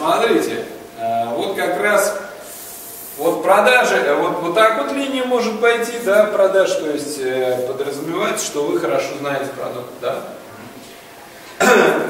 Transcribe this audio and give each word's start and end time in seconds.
смотрите, 0.00 0.64
э, 0.98 1.34
вот 1.34 1.56
как 1.56 1.78
раз 1.78 2.18
вот 3.18 3.42
продажи, 3.42 3.96
э, 3.96 4.14
вот, 4.14 4.40
вот 4.40 4.54
так 4.54 4.82
вот 4.82 4.92
линия 4.92 5.24
может 5.24 5.60
пойти, 5.60 5.92
да, 6.04 6.24
продаж, 6.24 6.72
то 6.72 6.90
есть 6.90 7.18
э, 7.20 7.66
подразумевается, 7.68 8.46
что 8.46 8.64
вы 8.64 8.80
хорошо 8.80 9.08
знаете 9.20 9.50
продукт, 9.50 9.90
да. 10.00 10.20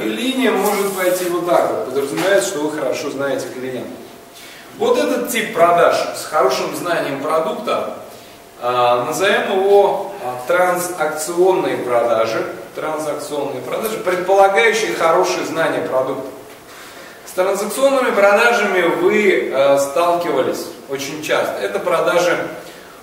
И 0.04 0.08
линия 0.08 0.52
может 0.52 0.92
пойти 0.92 1.24
вот 1.30 1.48
так 1.48 1.70
вот, 1.72 1.86
подразумевается, 1.86 2.50
что 2.50 2.60
вы 2.60 2.78
хорошо 2.78 3.10
знаете 3.10 3.48
клиента. 3.48 3.90
Вот 4.78 4.96
этот 4.96 5.28
тип 5.30 5.52
продаж 5.52 5.96
с 6.16 6.24
хорошим 6.24 6.74
знанием 6.76 7.20
продукта, 7.20 7.96
назовем 8.62 9.58
его 9.58 10.12
транзакционные 10.46 11.78
продажи, 11.78 12.46
транзакционные 12.76 13.60
продажи, 13.60 13.98
предполагающие 13.98 14.94
хорошее 14.94 15.44
знание 15.44 15.82
продукта. 15.82 16.30
С 17.30 17.32
транзакционными 17.34 18.10
продажами 18.10 18.82
вы 18.82 19.52
э, 19.52 19.78
сталкивались 19.78 20.66
очень 20.88 21.22
часто. 21.22 21.60
Это 21.60 21.78
продажи 21.78 22.36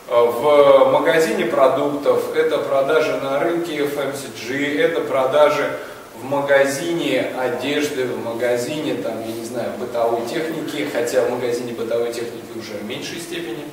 э, 0.10 0.14
в 0.14 0.92
магазине 0.92 1.46
продуктов, 1.46 2.36
это 2.36 2.58
продажи 2.58 3.16
на 3.24 3.40
рынке 3.40 3.78
FMCG, 3.78 4.82
это 4.82 5.00
продажи 5.00 5.80
в 6.20 6.26
магазине 6.26 7.32
одежды, 7.40 8.04
в 8.04 8.22
магазине, 8.22 8.96
там, 8.96 9.14
я 9.26 9.32
не 9.32 9.46
знаю, 9.46 9.72
бытовой 9.80 10.26
техники, 10.26 10.90
хотя 10.92 11.22
в 11.22 11.32
магазине 11.32 11.72
бытовой 11.72 12.12
техники 12.12 12.52
уже 12.54 12.74
в 12.74 12.84
меньшей 12.84 13.22
степени. 13.22 13.64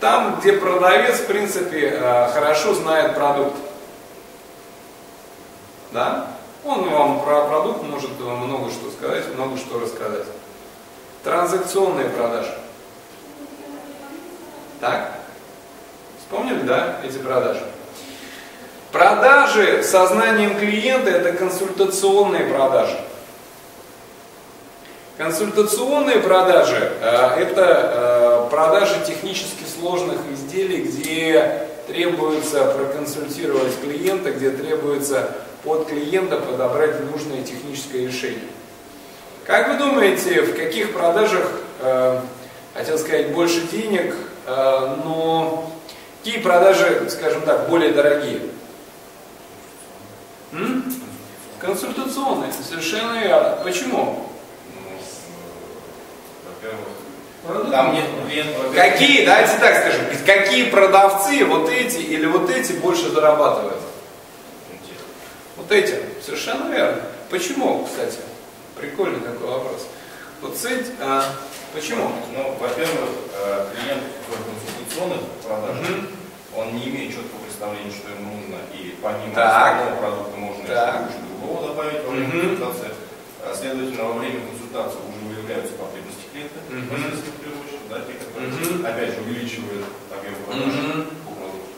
Там, 0.00 0.40
где 0.40 0.54
продавец, 0.54 1.20
в 1.20 1.26
принципе, 1.26 1.96
э, 1.96 2.28
хорошо 2.34 2.74
знает 2.74 3.14
продукт. 3.14 3.54
Да? 5.92 6.35
Он 6.66 6.90
вам 6.90 7.20
про 7.20 7.42
продукт 7.42 7.84
может 7.84 8.18
много 8.18 8.70
что 8.70 8.90
сказать, 8.90 9.32
много 9.34 9.56
что 9.56 9.78
рассказать. 9.78 10.26
Транзакционные 11.22 12.08
продажи. 12.08 12.52
Так? 14.80 15.12
Вспомнили, 16.18 16.62
да, 16.62 17.00
эти 17.04 17.18
продажи? 17.18 17.62
Продажи 18.90 19.84
со 19.84 20.06
знанием 20.06 20.58
клиента 20.58 21.10
это 21.10 21.32
консультационные 21.34 22.46
продажи. 22.52 22.98
Консультационные 25.18 26.18
продажи 26.18 26.92
э, 27.00 27.06
это 27.42 28.46
э, 28.46 28.50
продажи 28.50 28.96
технически 29.06 29.64
сложных 29.78 30.18
изделий, 30.32 30.82
где 30.82 31.65
требуется 31.86 32.64
проконсультировать 32.64 33.80
клиента, 33.80 34.32
где 34.32 34.50
требуется 34.50 35.36
под 35.62 35.88
клиента 35.88 36.36
подобрать 36.36 37.04
нужное 37.10 37.42
техническое 37.42 38.06
решение. 38.06 38.48
Как 39.44 39.68
вы 39.68 39.78
думаете, 39.78 40.42
в 40.42 40.56
каких 40.56 40.92
продажах, 40.92 41.50
э, 41.80 42.20
хотел 42.74 42.98
сказать, 42.98 43.32
больше 43.32 43.60
денег, 43.62 44.14
э, 44.46 44.96
но 45.04 45.70
какие 46.18 46.40
продажи, 46.40 47.08
скажем 47.10 47.42
так, 47.42 47.68
более 47.68 47.92
дорогие? 47.92 48.40
М? 50.52 50.84
Консультационные, 51.60 52.52
совершенно 52.52 53.20
верно. 53.20 53.58
Почему? 53.62 54.26
Там 57.70 57.92
нет. 57.94 58.04
Какие, 58.74 59.24
давайте 59.24 59.58
так 59.58 59.76
скажем, 59.78 60.02
какие 60.24 60.70
продавцы, 60.70 61.44
вот 61.44 61.68
эти 61.68 61.98
или 61.98 62.26
вот 62.26 62.50
эти 62.50 62.72
больше 62.72 63.08
зарабатывают? 63.10 63.80
Вот 65.56 65.70
эти, 65.72 65.94
совершенно 66.24 66.72
верно. 66.72 67.02
Почему, 67.30 67.84
кстати? 67.84 68.18
Прикольный 68.78 69.20
такой 69.20 69.48
вопрос. 69.48 69.86
Вот 70.42 70.56
цель, 70.56 70.84
а, 71.00 71.24
почему? 71.72 72.10
Ну, 72.34 72.54
во-первых, 72.60 73.08
э, 73.34 73.66
клиент 73.74 74.02
в 74.28 74.34
консультационных 74.34 75.20
продажах, 75.46 75.88
Мгм. 75.88 76.08
он 76.56 76.74
не 76.76 76.88
имеет 76.88 77.10
четкого 77.14 77.38
представления, 77.40 77.90
что 77.90 78.10
ему 78.10 78.36
нужно, 78.36 78.56
и 78.74 78.94
помимо 79.02 79.34
Так. 79.34 79.72
основного 79.76 79.96
продукта 79.96 80.36
можно 80.36 80.66
Так. 80.66 80.94
еще 81.08 81.18
другого 81.40 81.68
добавить 81.68 82.04
во 82.04 82.10
время 82.10 82.30
консультации. 82.30 82.90
А, 83.48 83.54
Следовательно, 83.54 84.04
во 84.04 84.12
время 84.14 84.40
консультации 84.48 84.98
уже 85.06 85.34
выявляются 85.34 85.72
потребности 85.74 86.22
клиента, 86.32 86.58
в 86.66 86.68
первую 86.68 87.62
очередь, 87.62 87.88
да, 87.88 88.00
те, 88.00 88.12
которые, 88.14 88.50
Мгм. 88.50 88.84
опять 88.86 89.10
же, 89.14 89.20
увеличивают 89.20 89.84
объем 90.10 90.34
продаж 90.44 90.74
Мгм. 90.74 91.04
по 91.24 91.30
продукту. 91.30 91.70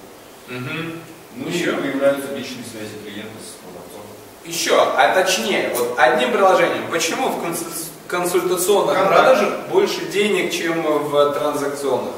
Мгм. 0.48 0.92
Ну 1.36 1.48
Еще? 1.48 1.72
и 1.72 1.74
появляются 1.76 2.34
личные 2.34 2.64
связи 2.64 2.96
клиента 3.04 3.36
с 3.38 3.52
продавцом. 3.62 4.00
Еще, 4.46 4.74
а 4.80 5.14
точнее, 5.14 5.74
вот 5.76 5.94
одним 5.98 6.32
приложением, 6.32 6.90
почему 6.90 7.28
в 7.28 7.42
консуль- 7.42 7.66
консультационных 8.08 8.94
Контакт. 8.96 9.14
продажах 9.14 9.68
больше 9.70 10.06
денег, 10.06 10.50
чем 10.50 10.80
в 10.82 11.32
транзакционных? 11.34 12.14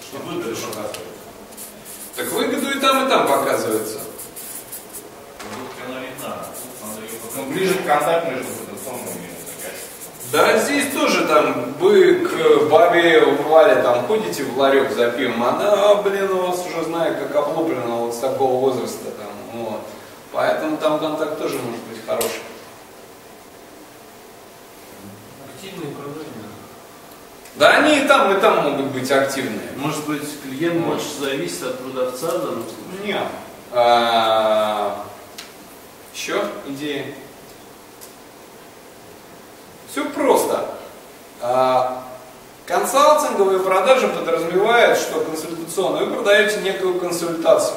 Что 0.00 0.18
выгоды 0.18 0.54
показывает. 0.54 0.98
Так 2.14 2.30
выгоду 2.30 2.70
и 2.70 2.78
там, 2.80 3.04
и 3.06 3.10
там 3.10 3.26
показывается. 3.26 3.98
Ну, 7.84 7.94
показать. 7.94 8.24
ближе 8.24 8.44
к 8.44 8.46
контакту 8.46 8.50
между 8.50 8.52
продавцом 8.52 8.94
и 8.94 9.06
заказчиком. 9.46 10.32
Да, 10.32 10.58
здесь 10.58 10.92
тоже 10.92 11.26
там 11.26 11.72
вы 11.78 12.14
к 12.16 12.68
бабе 12.70 13.20
в 13.20 13.48
Вале 13.48 13.82
там 13.82 14.06
ходите 14.06 14.42
в 14.44 14.58
ларек 14.58 14.90
за 14.92 15.10
пивом, 15.10 15.42
она, 15.42 15.94
блин, 15.96 16.30
у 16.30 16.46
вас 16.48 16.64
уже 16.66 16.84
знает, 16.84 17.18
как 17.18 17.36
облуплена 17.36 17.96
вот 17.96 18.14
с 18.14 18.18
такого 18.18 18.60
возраста 18.60 19.10
там, 19.12 19.60
вот. 19.60 19.80
Поэтому 20.32 20.76
там 20.78 20.98
контакт 20.98 21.38
тоже 21.38 21.58
может 21.58 21.80
быть 21.84 22.04
хороший. 22.04 22.42
Активные 25.54 25.94
продажи. 25.94 26.24
Да, 27.56 27.70
они 27.70 27.98
и 28.00 28.08
там, 28.08 28.36
и 28.36 28.40
там 28.40 28.64
могут 28.64 28.86
быть 28.86 29.08
активные. 29.12 29.70
Может 29.76 30.04
быть, 30.06 30.24
клиент 30.42 30.84
Вот. 30.84 30.94
больше 30.94 31.06
зависит 31.20 31.62
от 31.62 31.78
продавца 31.78 32.26
в 32.26 32.42
данном 32.42 32.64
случае? 32.64 33.14
Нет. 33.14 33.22
А, 33.70 35.04
еще 36.12 36.42
идеи? 36.66 37.14
Все 39.94 40.04
просто. 40.06 40.66
А, 41.40 42.02
консалтинговые 42.66 43.60
продажи 43.60 44.08
подразумевают, 44.08 44.98
что 44.98 45.20
консультационно 45.20 46.04
вы 46.04 46.14
продаете 46.14 46.62
некую 46.62 46.98
консультацию. 46.98 47.76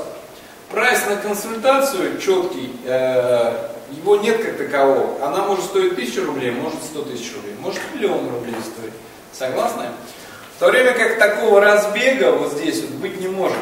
Прайс 0.72 1.06
на 1.07 1.17
консультацию 1.17 2.19
четкий, 2.19 2.75
э, 2.85 3.69
его 3.91 4.16
нет 4.16 4.44
как 4.44 4.57
такового. 4.57 5.23
Она 5.23 5.45
может 5.45 5.66
стоить 5.66 5.94
1000 5.94 6.25
рублей, 6.25 6.50
может 6.50 6.83
100 6.85 7.03
тысяч 7.03 7.35
рублей, 7.35 7.53
может 7.59 7.81
миллион 7.94 8.27
рублей 8.31 8.56
стоить. 8.61 8.94
Согласны? 9.31 9.83
В 10.56 10.59
то 10.59 10.69
время 10.69 10.94
как 10.94 11.19
такого 11.19 11.61
разбега 11.61 12.31
вот 12.31 12.53
здесь 12.53 12.81
вот 12.81 12.94
быть 12.94 13.22
не 13.22 13.27
может. 13.27 13.59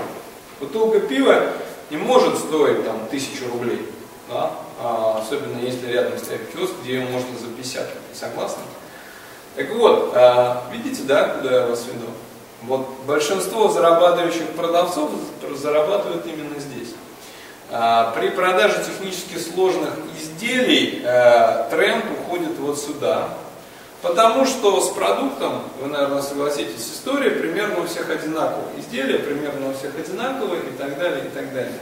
Бутылка 0.62 1.02
пива 1.02 1.44
не 1.90 1.98
может 1.98 2.38
стоить 2.38 2.86
там 2.86 3.06
тысячу 3.12 3.52
рублей. 3.52 3.86
Да? 4.30 4.52
А, 5.26 5.28
особенно 5.28 5.60
если 5.60 5.92
рядом 5.92 6.18
стоит 6.18 6.42
киоск, 6.54 6.74
где 6.84 6.96
ее 6.96 7.06
можно 7.06 7.38
за 7.40 7.48
50 7.48 7.82
рублей. 7.82 8.02
Согласны? 8.14 8.64
Так 9.56 9.70
вот, 9.72 10.12
а, 10.16 10.64
видите, 10.72 11.04
да, 11.04 11.30
куда 11.30 11.62
я 11.62 11.68
вас 11.68 11.86
веду? 11.86 12.08
Вот 12.64 12.88
большинство 13.06 13.70
зарабатывающих 13.70 14.48
продавцов 14.56 15.12
зарабатывают 15.56 16.26
именно 16.26 16.60
здесь. 16.60 16.90
А, 17.72 18.12
При 18.12 18.30
продаже 18.30 18.84
технически 18.86 19.38
сложных 19.38 19.92
изделий 20.20 21.02
э, 21.04 21.68
тренд 21.70 22.06
уходит 22.20 22.58
вот 22.60 22.80
сюда. 22.80 23.30
Потому 24.02 24.46
что 24.46 24.82
с 24.82 24.90
продуктом, 24.90 25.64
вы, 25.82 25.88
наверное, 25.88 26.22
согласитесь, 26.22 26.92
история 26.94 27.32
примерно 27.32 27.82
у 27.82 27.88
всех 27.88 28.10
одинаковая. 28.10 28.68
Изделия 28.78 29.18
примерно 29.18 29.70
у 29.70 29.74
всех 29.74 29.98
одинаковые 29.98 30.62
и 30.62 30.78
так 30.78 30.98
далее, 31.00 31.26
и 31.26 31.30
так 31.30 31.52
далее. 31.54 31.80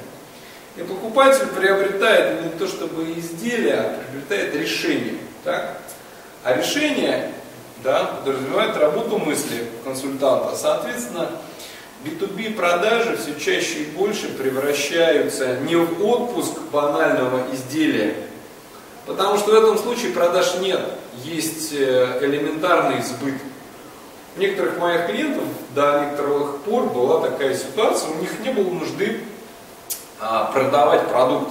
И 0.76 0.82
покупатель 0.82 1.48
приобретает 1.48 2.44
не 2.44 2.50
то 2.50 2.68
чтобы 2.68 3.12
изделие, 3.14 3.76
а 3.76 4.00
приобретает 4.00 4.56
решение. 4.56 5.18
Так? 5.44 5.78
А 6.44 6.56
решение 6.56 7.32
да, 7.84 8.06
подразумевает 8.06 8.78
работу 8.78 9.20
мысли 9.20 9.68
консультанта. 9.84 10.56
Соответственно, 10.56 11.30
B2B 12.04 12.56
продажи 12.56 13.18
все 13.18 13.40
чаще 13.40 13.84
и 13.84 13.86
больше 13.86 14.30
превращаются 14.30 15.58
не 15.60 15.76
в 15.76 16.04
отпуск 16.06 16.60
банального 16.72 17.44
изделия, 17.54 18.16
потому 19.06 19.38
что 19.38 19.52
в 19.52 19.56
этом 19.56 19.78
случае 19.78 20.12
продаж 20.12 20.56
нет, 20.60 20.82
есть 21.24 21.74
э, 21.74 22.20
элементарный 22.22 23.02
сбыт. 23.04 23.36
У 24.36 24.40
некоторых 24.40 24.80
моих 24.80 25.08
клиентов 25.08 25.44
до 25.76 26.02
некоторых 26.02 26.58
пор 26.62 26.86
была 26.88 27.22
такая 27.22 27.56
ситуация, 27.56 28.10
у 28.10 28.16
них 28.16 28.40
не 28.40 28.52
было 28.52 28.70
нужды 28.70 29.20
а, 30.24 30.46
продавать 30.46 31.10
продукт. 31.10 31.50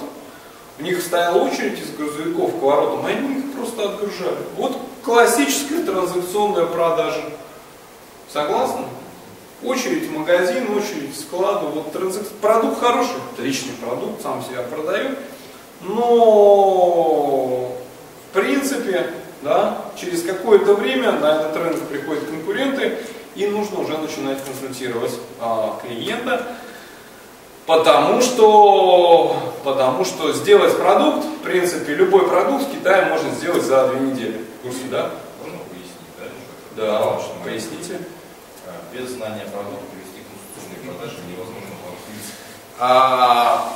У 0.79 0.83
них 0.83 1.01
стояла 1.01 1.43
очередь 1.43 1.79
из 1.79 1.91
грузовиков 1.95 2.59
к 2.59 2.61
воротам, 2.61 3.07
и 3.07 3.11
они 3.11 3.39
их 3.39 3.53
просто 3.53 3.83
отгружали. 3.83 4.37
Вот 4.57 4.75
классическая 5.03 5.83
транзакционная 5.83 6.65
продажа. 6.65 7.21
Согласны? 8.31 8.85
Очередь 9.63 10.09
в 10.09 10.17
магазин, 10.17 10.75
очередь 10.75 11.15
в 11.15 11.19
складу. 11.19 11.67
Вот 11.67 11.91
транзак... 11.91 12.27
Продукт 12.41 12.79
хороший, 12.79 13.17
отличный 13.33 13.73
продукт, 13.73 14.23
сам 14.23 14.43
себя 14.43 14.63
продает. 14.63 15.19
Но 15.81 17.71
в 18.31 18.33
принципе 18.33 19.11
да, 19.43 19.85
через 19.95 20.23
какое-то 20.23 20.73
время 20.73 21.11
на 21.11 21.41
этот 21.41 21.55
рынок 21.57 21.81
приходят 21.87 22.25
конкуренты, 22.25 22.97
и 23.35 23.45
нужно 23.47 23.81
уже 23.81 23.97
начинать 23.97 24.43
консультировать 24.43 25.13
а, 25.39 25.79
клиента, 25.81 26.55
потому 27.65 28.21
что, 28.21 29.35
потому 29.63 30.05
что 30.05 30.31
сделать 30.33 30.77
продукт, 30.77 31.25
в 31.25 31.37
принципе, 31.43 31.95
любой 31.95 32.27
продукт 32.27 32.65
в 32.65 32.71
Китае 32.71 33.05
можно 33.05 33.31
сделать 33.31 33.63
за 33.63 33.87
две 33.87 33.99
недели. 34.01 34.45
В 34.59 34.63
курсе, 34.63 34.83
да? 34.91 35.11
Можно 35.41 35.59
пояснить, 35.69 36.13
да? 36.17 36.25
что 36.25 36.85
Да, 36.85 37.05
важно? 37.05 37.33
поясните. 37.43 37.99
А, 38.67 38.71
Без 38.93 39.09
знания 39.11 39.45
продукта 39.51 39.85
вести 39.95 40.21
консультационные 40.27 40.91
продажи 40.97 41.17
невозможно. 41.29 41.59
А, 42.79 43.69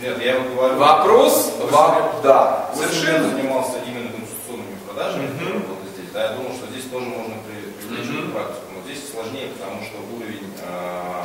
Нет, 0.00 0.20
я 0.22 0.38
вот 0.40 0.48
говорю. 0.54 0.76
вопрос, 0.76 1.52
во- 1.70 2.12
да, 2.22 2.70
Совершенно 2.74 3.30
занимался 3.30 3.78
именно 3.86 4.10
конституционными 4.10 4.76
продажами, 4.86 5.26
Мгм. 5.28 5.62
которые 5.62 5.88
здесь. 5.96 6.10
Да, 6.12 6.22
я 6.24 6.28
думал, 6.32 6.50
что 6.52 6.66
здесь 6.72 6.84
тоже 6.90 7.06
можно 7.06 7.34
при- 7.46 7.70
привлечь 7.86 8.10
эту 8.10 8.32
практику. 8.32 8.66
Но 8.74 8.82
здесь 8.84 9.08
сложнее, 9.12 9.48
потому 9.56 9.80
что 9.84 9.96
уровень 10.16 10.50
а, 10.66 11.21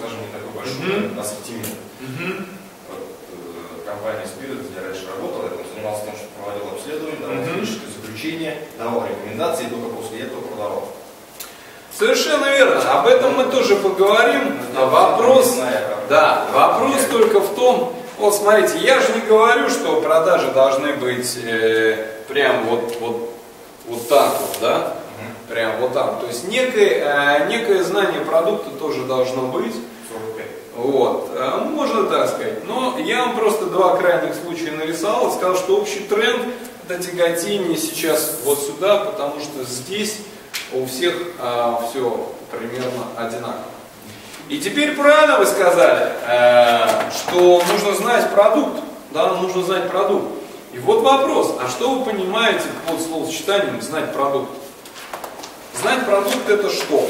скажем, 0.00 0.18
не 0.24 0.32
такой 0.32 0.52
большой, 0.56 1.08
Мгм. 1.12 1.20
ассортимент. 1.20 1.76
Мгм. 2.00 2.46
Вот, 2.88 3.02
э, 3.04 3.86
компания 3.86 4.24
Spirit, 4.24 4.64
где 4.64 4.80
я 4.80 4.88
раньше 4.88 5.04
работал, 5.12 5.42
я 5.44 5.48
там 5.50 5.60
занимался 5.74 6.02
тем, 6.06 6.16
что 6.16 6.26
проводил 6.40 6.64
обследование, 6.72 7.20
давал 7.20 7.44
техническое 7.44 7.90
заключение, 7.92 8.52
давал 8.78 9.04
рекомендации, 9.06 9.64
и 9.66 9.70
только 9.70 9.88
после 9.94 10.20
этого 10.24 10.40
продавал. 10.40 10.88
Совершенно 11.96 12.46
верно. 12.46 12.80
Об 12.92 13.06
этом 13.06 13.34
мы 13.36 13.44
тоже 13.44 13.76
поговорим. 13.76 14.56
Вопрос, 14.74 15.46
Не 15.48 15.52
зная, 15.56 15.80
как- 15.88 16.08
да, 16.08 16.46
вопрос 16.52 17.04
только 17.10 17.40
в 17.40 17.54
том, 17.54 17.92
вот 18.18 18.34
смотрите, 18.34 18.78
я 18.78 19.00
же 19.00 19.12
не 19.14 19.20
говорю, 19.20 19.68
что 19.68 20.00
продажи 20.00 20.50
должны 20.52 20.94
быть 20.94 21.36
э, 21.44 22.06
прям 22.28 22.64
вот, 22.66 22.96
вот, 23.00 23.34
вот 23.86 24.08
так 24.08 24.32
вот, 24.40 24.56
да? 24.62 24.94
Прям 25.48 25.78
вот 25.80 25.92
так. 25.92 26.20
То 26.20 26.26
есть 26.26 26.48
некое, 26.48 27.04
э, 27.04 27.48
некое 27.48 27.82
знание 27.82 28.20
продукта 28.20 28.70
тоже 28.70 29.04
должно 29.04 29.42
быть. 29.48 29.74
45. 29.74 30.46
Вот, 30.76 31.30
э, 31.34 31.58
можно 31.70 32.04
так 32.04 32.28
сказать. 32.28 32.64
Но 32.66 32.98
я 32.98 33.26
вам 33.26 33.36
просто 33.36 33.66
два 33.66 33.96
крайних 33.96 34.34
случая 34.34 34.72
нарисовал 34.72 35.32
сказал, 35.32 35.56
что 35.56 35.76
общий 35.78 36.00
тренд 36.00 36.42
это 36.88 37.02
тяготение 37.02 37.76
сейчас 37.76 38.40
вот 38.44 38.58
сюда, 38.60 39.04
потому 39.04 39.40
что 39.40 39.64
здесь 39.64 40.18
у 40.72 40.86
всех 40.86 41.14
все 41.88 42.32
примерно 42.50 43.04
одинаково. 43.16 43.70
И 44.50 44.58
теперь 44.58 44.96
правильно 44.96 45.38
вы 45.38 45.46
сказали, 45.46 46.08
э, 46.26 47.08
что 47.12 47.62
нужно 47.70 47.94
знать 47.94 48.32
продукт, 48.32 48.82
да, 49.12 49.34
нужно 49.34 49.62
знать 49.62 49.88
продукт. 49.88 50.26
И 50.72 50.78
вот 50.78 51.02
вопрос, 51.02 51.54
а 51.60 51.68
что 51.68 51.94
вы 51.94 52.04
понимаете 52.04 52.64
под 52.84 53.00
словосочетанием 53.00 53.80
знать 53.80 54.12
продукт? 54.12 54.50
Знать 55.80 56.04
продукт 56.04 56.46
это 56.46 56.68
что? 56.68 57.08